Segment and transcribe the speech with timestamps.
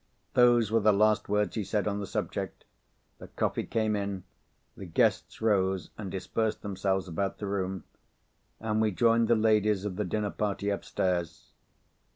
[0.33, 2.65] Those were the last words he said on the subject.
[3.19, 4.23] The coffee came in;
[4.75, 7.83] the guests rose, and dispersed themselves about the room;
[8.59, 11.51] and we joined the ladies of the dinner party upstairs.